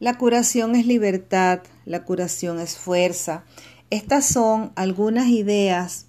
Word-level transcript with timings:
La 0.00 0.18
curación 0.18 0.74
es 0.74 0.86
libertad, 0.86 1.60
la 1.84 2.04
curación 2.04 2.58
es 2.58 2.76
fuerza. 2.76 3.44
Estas 3.90 4.26
son 4.26 4.72
algunas 4.74 5.28
ideas 5.28 6.06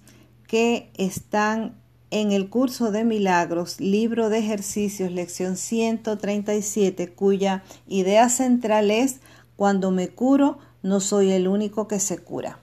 que 0.48 0.90
están 0.96 1.76
en 2.10 2.32
el 2.32 2.48
curso 2.48 2.90
de 2.90 3.04
milagros, 3.04 3.80
libro 3.80 4.28
de 4.28 4.38
ejercicios, 4.38 5.12
lección 5.12 5.56
137, 5.56 7.12
cuya 7.12 7.62
idea 7.86 8.28
central 8.28 8.90
es, 8.90 9.20
cuando 9.56 9.90
me 9.90 10.08
curo, 10.08 10.58
no 10.82 11.00
soy 11.00 11.30
el 11.30 11.46
único 11.46 11.86
que 11.88 12.00
se 12.00 12.18
cura. 12.18 12.58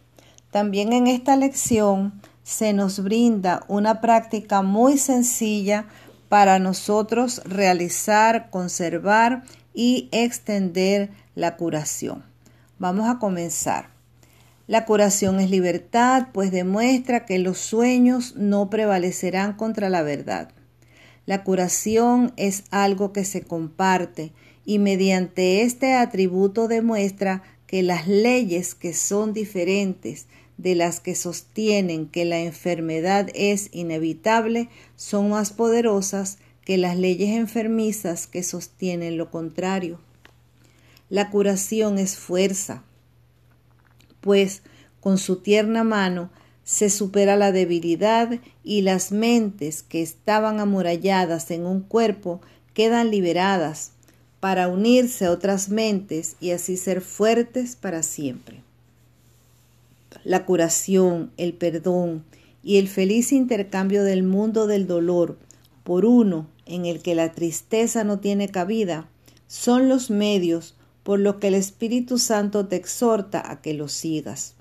También 0.51 0.93
en 0.93 1.07
esta 1.07 1.35
lección 1.35 2.21
se 2.43 2.73
nos 2.73 3.01
brinda 3.01 3.63
una 3.67 4.01
práctica 4.01 4.61
muy 4.61 4.97
sencilla 4.97 5.87
para 6.29 6.59
nosotros 6.59 7.41
realizar, 7.45 8.49
conservar 8.49 9.43
y 9.73 10.09
extender 10.11 11.09
la 11.35 11.57
curación. 11.57 12.23
Vamos 12.79 13.09
a 13.09 13.20
comenzar. 13.20 13.89
La 14.67 14.85
curación 14.85 15.39
es 15.39 15.49
libertad, 15.49 16.27
pues 16.34 16.52
demuestra 16.52 17.25
que 17.25 17.38
los 17.38 17.57
sueños 17.57 18.35
no 18.35 18.70
prevalecerán 18.70 19.53
contra 19.53 19.89
la 19.89 20.03
verdad. 20.03 20.49
La 21.25 21.43
curación 21.43 22.34
es 22.38 22.63
algo 22.71 23.13
que 23.13 23.25
se 23.25 23.41
comparte 23.41 24.31
y 24.65 24.79
mediante 24.79 25.62
este 25.62 25.93
atributo 25.93 26.67
demuestra 26.67 27.43
que 27.67 27.84
las 27.84 28.07
leyes 28.07 28.76
que 28.76 28.93
son 28.93 29.34
diferentes 29.34 30.27
de 30.57 30.76
las 30.76 30.99
que 30.99 31.15
sostienen 31.15 32.07
que 32.07 32.26
la 32.26 32.40
enfermedad 32.40 33.29
es 33.34 33.70
inevitable 33.71 34.70
son 34.95 35.29
más 35.29 35.51
poderosas 35.51 36.37
que 36.66 36.77
las 36.77 36.98
leyes 36.98 37.30
enfermizas 37.35 38.27
que 38.27 38.44
sostienen 38.44 39.17
lo 39.17 39.30
contrario. 39.30 39.99
La 41.09 41.30
curación 41.30 41.98
es 41.98 42.17
fuerza, 42.17 42.84
pues 44.21 44.63
con 44.99 45.18
su 45.18 45.37
tierna 45.37 45.84
mano 45.84 46.32
se 46.63 46.90
supera 46.90 47.35
la 47.35 47.52
debilidad 47.52 48.40
y 48.63 48.82
las 48.82 49.12
mentes 49.12 49.84
que 49.84 50.02
estaban 50.02 50.60
amuralladas 50.60 51.52
en 51.52 51.65
un 51.65 51.82
cuerpo 51.82 52.40
quedan 52.74 53.12
liberadas 53.12 53.91
para 54.40 54.68
unirse 54.70 55.26
a 55.26 55.32
otras 55.32 55.70
mentes 55.70 56.37
y 56.40 56.52
así 56.52 56.77
ser 56.77 57.02
fuertes 57.02 57.76
para 57.76 58.02
siempre 58.02 58.63
la 60.24 60.46
curación, 60.46 61.32
el 61.37 61.54
perdón 61.54 62.24
y 62.63 62.77
el 62.77 62.87
feliz 62.87 63.32
intercambio 63.32 64.03
del 64.03 64.24
mundo 64.24 64.68
del 64.68 64.88
dolor 64.88 65.38
por 65.84 66.06
uno 66.06 66.47
en 66.66 66.85
el 66.85 67.01
que 67.01 67.16
la 67.16 67.33
tristeza 67.33 68.03
no 68.03 68.19
tiene 68.19 68.50
cabida, 68.50 69.09
son 69.47 69.89
los 69.89 70.09
medios 70.09 70.75
por 71.03 71.19
los 71.19 71.35
que 71.35 71.50
el 71.50 71.56
Espíritu 71.56 72.17
Santo 72.17 72.67
te 72.67 72.75
exhorta 72.75 73.51
a 73.51 73.61
que 73.61 73.73
lo 73.73 73.88
sigas. 73.88 74.56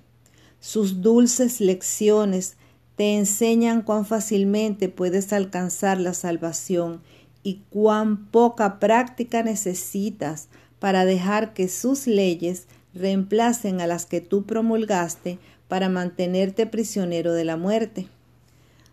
Sus 0.60 1.00
dulces 1.00 1.60
lecciones 1.60 2.56
te 2.96 3.16
enseñan 3.16 3.82
cuán 3.82 4.04
fácilmente 4.04 4.88
puedes 4.88 5.32
alcanzar 5.32 5.98
la 5.98 6.14
salvación 6.14 7.00
y 7.42 7.62
cuán 7.70 8.26
poca 8.26 8.78
práctica 8.78 9.42
necesitas 9.42 10.48
para 10.78 11.04
dejar 11.04 11.54
que 11.54 11.68
sus 11.68 12.06
leyes 12.06 12.66
reemplacen 12.94 13.80
a 13.80 13.86
las 13.86 14.04
que 14.04 14.20
tú 14.20 14.44
promulgaste 14.44 15.38
para 15.68 15.88
mantenerte 15.88 16.66
prisionero 16.66 17.32
de 17.32 17.44
la 17.44 17.56
muerte. 17.56 18.08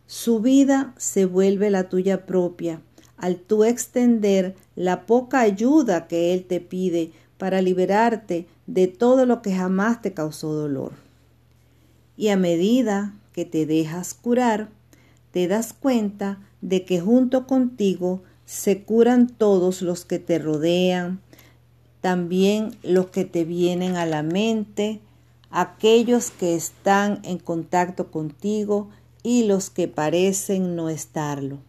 Su 0.07 0.39
vida 0.39 0.93
se 0.97 1.25
vuelve 1.25 1.69
la 1.69 1.89
tuya 1.89 2.25
propia 2.25 2.81
al 3.19 3.37
tú 3.37 3.63
extender 3.63 4.55
la 4.75 5.05
poca 5.05 5.41
ayuda 5.41 6.07
que 6.07 6.33
Él 6.33 6.45
te 6.45 6.59
pide 6.59 7.11
para 7.37 7.61
liberarte 7.61 8.47
de 8.67 8.87
todo 8.87 9.25
lo 9.25 9.41
que 9.41 9.55
jamás 9.55 10.01
te 10.01 10.13
causó 10.13 10.53
dolor. 10.53 10.91
Y 12.17 12.29
a 12.29 12.37
medida 12.37 13.13
que 13.33 13.45
te 13.45 13.65
dejas 13.65 14.13
curar, 14.13 14.69
te 15.31 15.47
das 15.47 15.73
cuenta 15.73 16.39
de 16.61 16.85
que 16.85 16.99
junto 16.99 17.47
contigo 17.47 18.21
se 18.45 18.83
curan 18.83 19.27
todos 19.27 19.81
los 19.81 20.05
que 20.05 20.19
te 20.19 20.39
rodean, 20.39 21.21
también 22.01 22.75
los 22.83 23.07
que 23.07 23.25
te 23.25 23.45
vienen 23.45 23.95
a 23.95 24.05
la 24.05 24.23
mente, 24.23 24.99
aquellos 25.51 26.31
que 26.31 26.55
están 26.55 27.19
en 27.23 27.37
contacto 27.37 28.11
contigo 28.11 28.89
y 29.23 29.43
los 29.43 29.69
que 29.69 29.87
parecen 29.87 30.75
no 30.75 30.89
estarlo. 30.89 31.59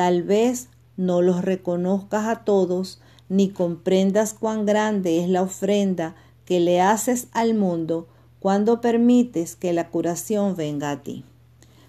Tal 0.00 0.22
vez 0.22 0.70
no 0.96 1.20
los 1.20 1.42
reconozcas 1.44 2.24
a 2.26 2.36
todos 2.36 3.02
ni 3.28 3.50
comprendas 3.50 4.32
cuán 4.32 4.64
grande 4.64 5.22
es 5.22 5.28
la 5.28 5.42
ofrenda 5.42 6.16
que 6.46 6.58
le 6.58 6.80
haces 6.80 7.28
al 7.32 7.52
mundo 7.52 8.08
cuando 8.38 8.80
permites 8.80 9.56
que 9.56 9.74
la 9.74 9.90
curación 9.90 10.56
venga 10.56 10.90
a 10.90 11.02
ti. 11.02 11.26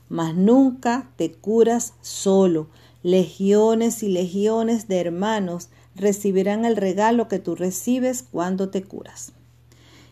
Mas 0.10 0.36
nunca 0.36 1.10
te 1.16 1.32
curas 1.32 1.94
solo. 2.02 2.68
Legiones 3.02 4.04
y 4.04 4.10
legiones 4.10 4.90
de 4.90 5.00
hermanos 5.00 5.70
recibirán 5.96 6.66
el 6.66 6.76
regalo 6.76 7.30
que 7.30 7.40
tú 7.40 7.56
recibes 7.56 8.26
cuando 8.30 8.68
te 8.72 8.84
curas. 8.84 9.32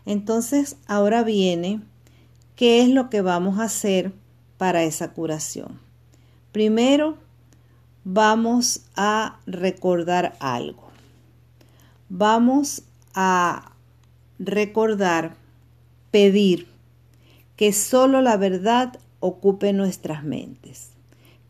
Entonces, 0.06 0.78
ahora 0.88 1.24
viene, 1.24 1.82
¿qué 2.56 2.82
es 2.82 2.88
lo 2.88 3.10
que 3.10 3.22
vamos 3.22 3.60
a 3.60 3.64
hacer 3.64 4.14
para 4.58 4.84
esa 4.84 5.12
curación? 5.12 5.82
Primero, 6.54 7.18
vamos 8.14 8.82
a 8.96 9.40
recordar 9.46 10.36
algo. 10.40 10.90
Vamos 12.10 12.84
a 13.14 13.74
recordar, 14.40 15.36
pedir 16.12 16.68
que 17.56 17.74
solo 17.74 18.22
la 18.22 18.38
verdad 18.38 19.00
ocupe 19.20 19.74
nuestras 19.74 20.24
mentes 20.24 20.92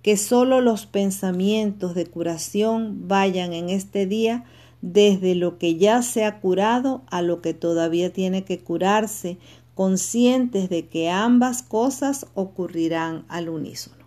que 0.02 0.16
solo 0.16 0.62
los 0.62 0.86
pensamientos 0.86 1.94
de 1.94 2.06
curación 2.06 3.08
vayan 3.08 3.54
en 3.54 3.70
este 3.70 4.06
día 4.06 4.46
desde 4.82 5.36
lo 5.36 5.58
que 5.58 5.76
ya 5.76 6.02
se 6.02 6.24
ha 6.24 6.40
curado 6.40 7.02
a 7.08 7.22
lo 7.22 7.42
que 7.42 7.54
todavía 7.54 8.14
tiene 8.14 8.46
que 8.46 8.60
curarse, 8.60 9.38
conscientes 9.76 10.70
de 10.70 10.88
que 10.88 11.10
ambas 11.10 11.64
cosas 11.64 12.28
ocurrirán 12.34 13.26
al 13.28 13.50
unísono. 13.50 14.06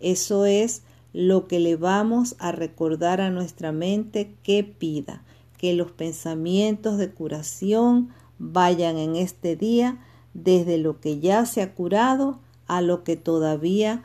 Eso 0.00 0.46
es 0.46 0.82
lo 1.14 1.46
que 1.46 1.60
le 1.60 1.76
vamos 1.76 2.34
a 2.40 2.52
recordar 2.52 3.20
a 3.22 3.30
nuestra 3.30 3.70
mente 3.72 4.34
que 4.42 4.64
pida, 4.64 5.22
que 5.56 5.72
los 5.72 5.92
pensamientos 5.92 6.98
de 6.98 7.10
curación 7.12 8.10
vayan 8.38 8.98
en 8.98 9.14
este 9.14 9.54
día 9.56 10.04
desde 10.34 10.76
lo 10.76 11.00
que 11.00 11.20
ya 11.20 11.46
se 11.46 11.62
ha 11.62 11.72
curado 11.72 12.40
a 12.66 12.82
lo 12.82 13.04
que 13.04 13.16
todavía 13.16 14.02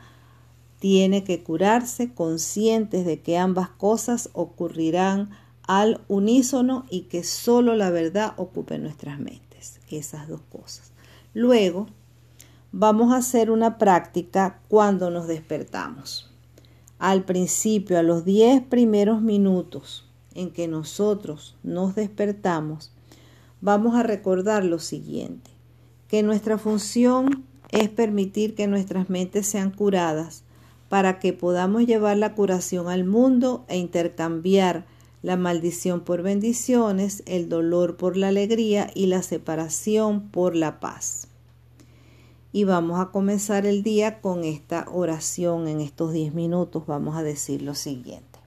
tiene 0.78 1.24
que 1.24 1.42
curarse 1.42 2.14
conscientes 2.14 3.04
de 3.04 3.20
que 3.20 3.36
ambas 3.36 3.68
cosas 3.68 4.30
ocurrirán 4.32 5.30
al 5.66 6.00
unísono 6.06 6.86
y 6.90 7.02
que 7.02 7.24
solo 7.24 7.74
la 7.74 7.90
verdad 7.90 8.34
ocupe 8.36 8.78
nuestras 8.78 9.18
mentes, 9.18 9.80
esas 9.90 10.28
dos 10.28 10.42
cosas. 10.42 10.92
Luego, 11.34 11.88
vamos 12.70 13.12
a 13.12 13.16
hacer 13.16 13.50
una 13.50 13.78
práctica 13.78 14.60
cuando 14.68 15.10
nos 15.10 15.26
despertamos. 15.26 16.29
Al 17.00 17.24
principio, 17.24 17.98
a 17.98 18.02
los 18.02 18.26
10 18.26 18.64
primeros 18.64 19.22
minutos 19.22 20.06
en 20.34 20.50
que 20.50 20.68
nosotros 20.68 21.56
nos 21.62 21.94
despertamos, 21.94 22.92
vamos 23.62 23.94
a 23.94 24.02
recordar 24.02 24.66
lo 24.66 24.78
siguiente, 24.78 25.50
que 26.08 26.22
nuestra 26.22 26.58
función 26.58 27.46
es 27.70 27.88
permitir 27.88 28.54
que 28.54 28.66
nuestras 28.66 29.08
mentes 29.08 29.46
sean 29.46 29.70
curadas 29.70 30.42
para 30.90 31.20
que 31.20 31.32
podamos 31.32 31.86
llevar 31.86 32.18
la 32.18 32.34
curación 32.34 32.88
al 32.88 33.04
mundo 33.04 33.64
e 33.68 33.78
intercambiar 33.78 34.84
la 35.22 35.38
maldición 35.38 36.00
por 36.00 36.20
bendiciones, 36.20 37.22
el 37.24 37.48
dolor 37.48 37.96
por 37.96 38.18
la 38.18 38.28
alegría 38.28 38.90
y 38.94 39.06
la 39.06 39.22
separación 39.22 40.28
por 40.28 40.54
la 40.54 40.80
paz. 40.80 41.29
Y 42.52 42.64
vamos 42.64 42.98
a 42.98 43.12
comenzar 43.12 43.64
el 43.64 43.84
día 43.84 44.20
con 44.20 44.42
esta 44.42 44.86
oración 44.90 45.68
en 45.68 45.80
estos 45.80 46.12
10 46.12 46.34
minutos. 46.34 46.84
Vamos 46.84 47.16
a 47.16 47.22
decir 47.22 47.62
lo 47.62 47.76
siguiente. 47.76 48.40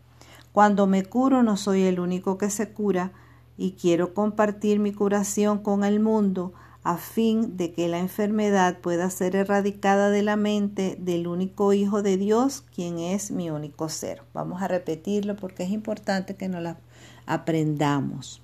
Cuando 0.51 0.87
me 0.87 1.05
curo 1.05 1.41
no 1.41 1.55
soy 1.55 1.83
el 1.83 2.01
único 2.01 2.37
que 2.37 2.49
se 2.49 2.73
cura 2.73 3.13
y 3.57 3.71
quiero 3.71 4.13
compartir 4.13 4.79
mi 4.79 4.91
curación 4.91 5.59
con 5.59 5.85
el 5.85 6.01
mundo 6.01 6.53
a 6.83 6.97
fin 6.97 7.55
de 7.55 7.71
que 7.71 7.87
la 7.87 7.99
enfermedad 7.99 8.79
pueda 8.79 9.09
ser 9.09 9.37
erradicada 9.37 10.09
de 10.09 10.21
la 10.21 10.35
mente 10.35 10.97
del 10.99 11.27
único 11.27 11.71
Hijo 11.71 12.03
de 12.03 12.17
Dios, 12.17 12.65
quien 12.75 12.99
es 12.99 13.31
mi 13.31 13.49
único 13.49 13.87
ser. 13.87 14.21
Vamos 14.33 14.61
a 14.61 14.67
repetirlo 14.67 15.37
porque 15.37 15.63
es 15.63 15.69
importante 15.69 16.35
que 16.35 16.49
nos 16.49 16.61
la 16.61 16.77
aprendamos. 17.25 18.41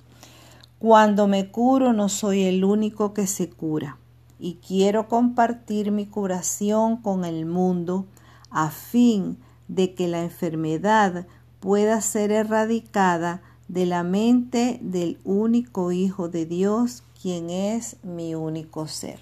Cuando 0.79 1.27
me 1.27 1.51
curo 1.51 1.91
no 1.91 2.07
soy 2.07 2.43
el 2.43 2.63
único 2.63 3.13
que 3.13 3.27
se 3.27 3.49
cura 3.49 3.98
y 4.39 4.55
quiero 4.65 5.07
compartir 5.07 5.91
mi 5.91 6.05
curación 6.05 6.97
con 6.97 7.25
el 7.25 7.45
mundo 7.45 8.07
a 8.49 8.71
fin 8.71 9.37
de 9.67 9.93
que 9.93 10.07
la 10.07 10.23
enfermedad 10.23 11.27
pueda 11.59 12.01
ser 12.01 12.31
erradicada 12.31 13.41
de 13.67 13.85
la 13.85 14.03
mente 14.03 14.79
del 14.81 15.19
único 15.23 15.91
Hijo 15.91 16.29
de 16.29 16.45
Dios, 16.45 17.03
quien 17.21 17.49
es 17.49 17.97
mi 18.01 18.33
único 18.33 18.87
ser. 18.87 19.19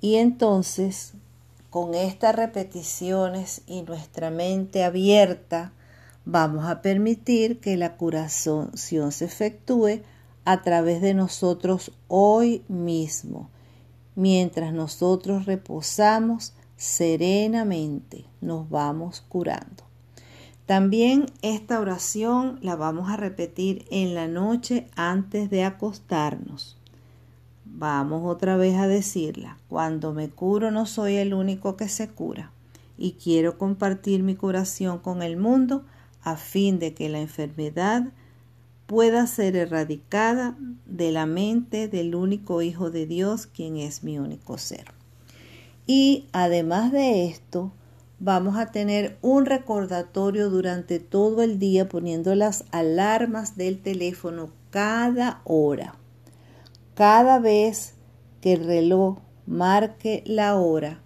Y 0.00 0.16
entonces, 0.16 1.12
con 1.70 1.94
estas 1.94 2.34
repeticiones 2.34 3.62
y 3.66 3.82
nuestra 3.82 4.30
mente 4.30 4.82
abierta, 4.82 5.72
vamos 6.24 6.64
a 6.66 6.82
permitir 6.82 7.60
que 7.60 7.76
la 7.76 7.96
curación 7.96 8.76
se 8.76 8.96
efectúe 9.24 10.00
a 10.46 10.62
través 10.62 11.02
de 11.02 11.12
nosotros 11.12 11.90
hoy 12.06 12.62
mismo, 12.68 13.50
mientras 14.14 14.72
nosotros 14.72 15.44
reposamos 15.44 16.54
serenamente, 16.76 18.24
nos 18.40 18.70
vamos 18.70 19.22
curando. 19.28 19.82
También 20.66 21.26
esta 21.42 21.80
oración 21.80 22.60
la 22.62 22.76
vamos 22.76 23.10
a 23.10 23.16
repetir 23.16 23.86
en 23.90 24.14
la 24.14 24.28
noche 24.28 24.86
antes 24.94 25.50
de 25.50 25.64
acostarnos. 25.64 26.76
Vamos 27.64 28.22
otra 28.24 28.56
vez 28.56 28.76
a 28.76 28.86
decirla. 28.86 29.58
Cuando 29.68 30.12
me 30.12 30.28
curo 30.28 30.70
no 30.70 30.86
soy 30.86 31.16
el 31.16 31.34
único 31.34 31.76
que 31.76 31.88
se 31.88 32.08
cura 32.08 32.52
y 32.96 33.12
quiero 33.12 33.58
compartir 33.58 34.22
mi 34.22 34.36
curación 34.36 35.00
con 35.00 35.22
el 35.22 35.36
mundo 35.36 35.84
a 36.22 36.36
fin 36.36 36.78
de 36.78 36.94
que 36.94 37.08
la 37.08 37.20
enfermedad 37.20 38.12
pueda 38.86 39.26
ser 39.26 39.56
erradicada 39.56 40.56
de 40.86 41.12
la 41.12 41.26
mente 41.26 41.88
del 41.88 42.14
único 42.14 42.62
Hijo 42.62 42.90
de 42.90 43.06
Dios, 43.06 43.46
quien 43.46 43.76
es 43.76 44.04
mi 44.04 44.18
único 44.18 44.58
ser. 44.58 44.86
Y 45.86 46.26
además 46.32 46.92
de 46.92 47.26
esto, 47.26 47.72
vamos 48.18 48.56
a 48.56 48.72
tener 48.72 49.18
un 49.22 49.46
recordatorio 49.46 50.50
durante 50.50 50.98
todo 51.00 51.42
el 51.42 51.58
día 51.58 51.88
poniendo 51.88 52.34
las 52.34 52.64
alarmas 52.70 53.56
del 53.56 53.80
teléfono 53.80 54.50
cada 54.70 55.40
hora. 55.44 55.96
Cada 56.94 57.38
vez 57.38 57.94
que 58.40 58.54
el 58.54 58.64
reloj 58.64 59.18
marque 59.46 60.22
la 60.26 60.56
hora, 60.56 61.00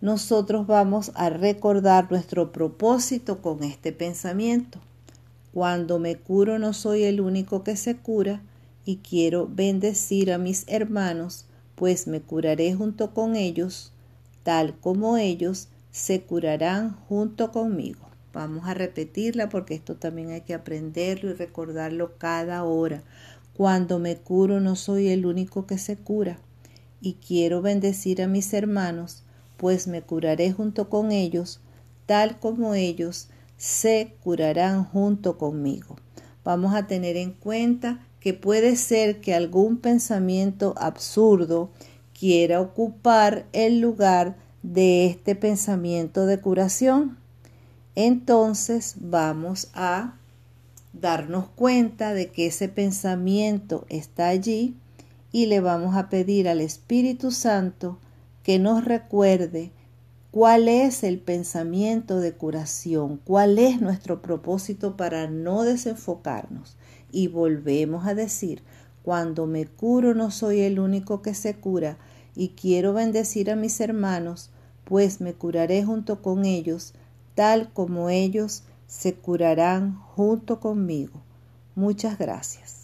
nosotros 0.00 0.66
vamos 0.66 1.10
a 1.16 1.28
recordar 1.28 2.10
nuestro 2.10 2.52
propósito 2.52 3.42
con 3.42 3.64
este 3.64 3.92
pensamiento. 3.92 4.78
Cuando 5.52 5.98
me 5.98 6.16
curo 6.16 6.58
no 6.58 6.72
soy 6.72 7.04
el 7.04 7.20
único 7.20 7.64
que 7.64 7.76
se 7.76 7.96
cura 7.96 8.42
y 8.84 8.96
quiero 8.96 9.48
bendecir 9.48 10.32
a 10.32 10.38
mis 10.38 10.64
hermanos, 10.66 11.46
pues 11.74 12.06
me 12.06 12.20
curaré 12.20 12.74
junto 12.74 13.14
con 13.14 13.36
ellos, 13.36 13.92
tal 14.42 14.78
como 14.78 15.16
ellos 15.16 15.68
se 15.90 16.22
curarán 16.22 16.94
junto 17.08 17.50
conmigo. 17.50 18.08
Vamos 18.32 18.66
a 18.66 18.74
repetirla 18.74 19.48
porque 19.48 19.74
esto 19.74 19.96
también 19.96 20.30
hay 20.30 20.42
que 20.42 20.54
aprenderlo 20.54 21.30
y 21.30 21.34
recordarlo 21.34 22.18
cada 22.18 22.62
hora. 22.64 23.02
Cuando 23.54 23.98
me 23.98 24.16
curo 24.16 24.60
no 24.60 24.76
soy 24.76 25.08
el 25.08 25.26
único 25.26 25.66
que 25.66 25.78
se 25.78 25.96
cura 25.96 26.38
y 27.00 27.14
quiero 27.14 27.62
bendecir 27.62 28.22
a 28.22 28.28
mis 28.28 28.52
hermanos, 28.54 29.24
pues 29.56 29.88
me 29.88 30.02
curaré 30.02 30.52
junto 30.52 30.88
con 30.88 31.10
ellos, 31.10 31.60
tal 32.06 32.38
como 32.38 32.74
ellos 32.74 33.28
se 33.58 34.14
curarán 34.22 34.84
junto 34.84 35.36
conmigo. 35.36 35.96
Vamos 36.44 36.74
a 36.74 36.86
tener 36.86 37.16
en 37.16 37.32
cuenta 37.32 38.00
que 38.20 38.32
puede 38.32 38.76
ser 38.76 39.20
que 39.20 39.34
algún 39.34 39.76
pensamiento 39.76 40.74
absurdo 40.78 41.70
quiera 42.18 42.60
ocupar 42.60 43.46
el 43.52 43.80
lugar 43.80 44.36
de 44.62 45.06
este 45.06 45.34
pensamiento 45.34 46.26
de 46.26 46.40
curación. 46.40 47.18
Entonces 47.94 48.94
vamos 48.98 49.68
a 49.74 50.14
darnos 50.92 51.48
cuenta 51.48 52.14
de 52.14 52.28
que 52.28 52.46
ese 52.46 52.68
pensamiento 52.68 53.84
está 53.88 54.28
allí 54.28 54.74
y 55.30 55.46
le 55.46 55.60
vamos 55.60 55.96
a 55.96 56.08
pedir 56.08 56.48
al 56.48 56.60
Espíritu 56.60 57.30
Santo 57.30 57.98
que 58.42 58.58
nos 58.58 58.84
recuerde 58.84 59.70
cuál 60.30 60.68
es 60.68 61.04
el 61.04 61.18
pensamiento 61.18 62.20
de 62.20 62.32
curación, 62.32 63.20
cuál 63.24 63.58
es 63.58 63.80
nuestro 63.80 64.20
propósito 64.20 64.96
para 64.96 65.28
no 65.28 65.62
desenfocarnos. 65.62 66.76
Y 67.10 67.28
volvemos 67.28 68.06
a 68.06 68.14
decir, 68.14 68.62
cuando 69.02 69.46
me 69.46 69.66
curo 69.66 70.14
no 70.14 70.30
soy 70.30 70.60
el 70.60 70.78
único 70.78 71.22
que 71.22 71.34
se 71.34 71.54
cura 71.54 71.96
y 72.36 72.50
quiero 72.50 72.92
bendecir 72.92 73.50
a 73.50 73.56
mis 73.56 73.80
hermanos, 73.80 74.50
pues 74.84 75.20
me 75.20 75.32
curaré 75.32 75.82
junto 75.84 76.20
con 76.22 76.44
ellos, 76.44 76.92
tal 77.34 77.72
como 77.72 78.10
ellos 78.10 78.64
se 78.86 79.14
curarán 79.14 79.98
junto 80.14 80.60
conmigo. 80.60 81.22
Muchas 81.74 82.18
gracias. 82.18 82.77